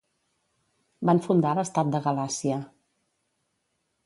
[1.09, 2.59] Van fundar l'estat de Galàcia.